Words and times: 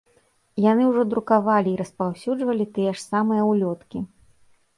Яны 0.71 0.87
ўжо 0.91 1.03
друкавалі 1.11 1.69
і 1.73 1.79
распаўсюджвалі 1.81 2.65
тыя 2.79 2.91
ж 2.97 3.03
самыя 3.11 3.43
ўлёткі. 3.51 3.97